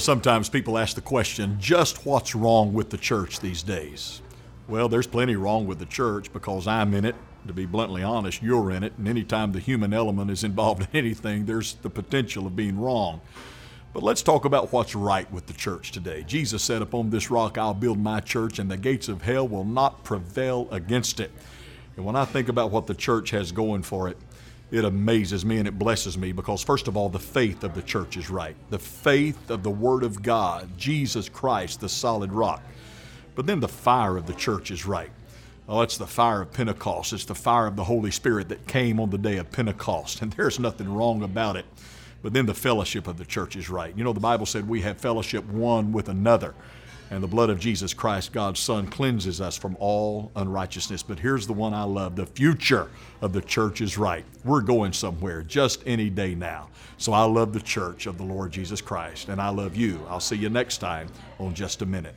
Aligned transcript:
sometimes 0.00 0.48
people 0.48 0.78
ask 0.78 0.94
the 0.94 1.02
question 1.02 1.56
just 1.60 2.06
what's 2.06 2.34
wrong 2.34 2.72
with 2.72 2.90
the 2.90 2.96
church 2.96 3.40
these 3.40 3.62
days? 3.62 4.22
Well, 4.66 4.88
there's 4.88 5.06
plenty 5.06 5.36
wrong 5.36 5.66
with 5.66 5.78
the 5.78 5.86
church 5.86 6.32
because 6.32 6.66
I'm 6.66 6.94
in 6.94 7.04
it. 7.04 7.14
To 7.46 7.52
be 7.52 7.66
bluntly 7.66 8.02
honest, 8.02 8.42
you're 8.42 8.70
in 8.70 8.82
it. 8.82 8.94
And 8.96 9.06
anytime 9.06 9.52
the 9.52 9.60
human 9.60 9.92
element 9.92 10.30
is 10.30 10.42
involved 10.50 10.82
in 10.82 10.88
anything, 10.94 11.44
there's 11.44 11.74
the 11.74 11.90
potential 11.90 12.46
of 12.46 12.56
being 12.56 12.80
wrong. 12.80 13.20
But 13.92 14.02
let's 14.02 14.22
talk 14.22 14.44
about 14.44 14.72
what's 14.72 14.94
right 14.94 15.30
with 15.30 15.46
the 15.46 15.52
church 15.52 15.92
today. 15.92 16.24
Jesus 16.26 16.62
said, 16.62 16.82
Upon 16.82 17.10
this 17.10 17.30
rock 17.30 17.58
I'll 17.58 17.74
build 17.74 17.98
my 17.98 18.20
church, 18.20 18.58
and 18.58 18.70
the 18.70 18.76
gates 18.76 19.08
of 19.08 19.22
hell 19.22 19.46
will 19.46 19.64
not 19.64 20.02
prevail 20.02 20.66
against 20.70 21.20
it. 21.20 21.30
And 21.96 22.04
when 22.04 22.16
I 22.16 22.24
think 22.24 22.48
about 22.48 22.70
what 22.70 22.86
the 22.86 22.94
church 22.94 23.30
has 23.30 23.52
going 23.52 23.82
for 23.82 24.08
it, 24.08 24.16
it 24.74 24.84
amazes 24.84 25.44
me 25.44 25.58
and 25.58 25.68
it 25.68 25.78
blesses 25.78 26.18
me 26.18 26.32
because, 26.32 26.64
first 26.64 26.88
of 26.88 26.96
all, 26.96 27.08
the 27.08 27.18
faith 27.18 27.62
of 27.62 27.74
the 27.74 27.82
church 27.82 28.16
is 28.16 28.28
right. 28.28 28.56
The 28.70 28.78
faith 28.78 29.48
of 29.48 29.62
the 29.62 29.70
Word 29.70 30.02
of 30.02 30.20
God, 30.20 30.68
Jesus 30.76 31.28
Christ, 31.28 31.80
the 31.80 31.88
solid 31.88 32.32
rock. 32.32 32.60
But 33.36 33.46
then 33.46 33.60
the 33.60 33.68
fire 33.68 34.16
of 34.16 34.26
the 34.26 34.34
church 34.34 34.72
is 34.72 34.84
right. 34.84 35.10
Oh, 35.68 35.82
it's 35.82 35.96
the 35.96 36.08
fire 36.08 36.42
of 36.42 36.52
Pentecost. 36.52 37.12
It's 37.12 37.24
the 37.24 37.36
fire 37.36 37.68
of 37.68 37.76
the 37.76 37.84
Holy 37.84 38.10
Spirit 38.10 38.48
that 38.48 38.66
came 38.66 38.98
on 38.98 39.10
the 39.10 39.18
day 39.18 39.36
of 39.36 39.52
Pentecost, 39.52 40.22
and 40.22 40.32
there's 40.36 40.58
nothing 40.58 40.92
wrong 40.92 41.22
about 41.22 41.54
it. 41.54 41.66
But 42.20 42.32
then 42.32 42.46
the 42.46 42.54
fellowship 42.54 43.06
of 43.06 43.16
the 43.16 43.24
church 43.24 43.54
is 43.54 43.70
right. 43.70 43.96
You 43.96 44.02
know, 44.02 44.12
the 44.12 44.18
Bible 44.18 44.46
said 44.46 44.68
we 44.68 44.80
have 44.80 44.98
fellowship 44.98 45.44
one 45.44 45.92
with 45.92 46.08
another 46.08 46.52
and 47.10 47.22
the 47.22 47.28
blood 47.28 47.50
of 47.50 47.60
Jesus 47.60 47.94
Christ, 47.94 48.32
God's 48.32 48.60
Son, 48.60 48.86
cleanses 48.86 49.40
us 49.40 49.56
from 49.56 49.76
all 49.78 50.32
unrighteousness. 50.36 51.02
But 51.02 51.18
here's 51.18 51.46
the 51.46 51.52
one 51.52 51.74
I 51.74 51.84
love 51.84 52.16
the 52.16 52.26
future 52.26 52.88
of 53.20 53.32
the 53.32 53.40
church 53.40 53.80
is 53.80 53.98
right. 53.98 54.24
We're 54.44 54.60
going 54.60 54.92
somewhere 54.92 55.42
just 55.42 55.82
any 55.86 56.10
day 56.10 56.34
now. 56.34 56.68
So 56.96 57.12
I 57.12 57.24
love 57.24 57.52
the 57.52 57.60
church 57.60 58.06
of 58.06 58.18
the 58.18 58.24
Lord 58.24 58.52
Jesus 58.52 58.80
Christ, 58.80 59.28
and 59.28 59.40
I 59.40 59.48
love 59.48 59.76
you. 59.76 60.00
I'll 60.08 60.20
see 60.20 60.36
you 60.36 60.48
next 60.48 60.78
time 60.78 61.08
on 61.38 61.54
Just 61.54 61.82
a 61.82 61.86
Minute. 61.86 62.14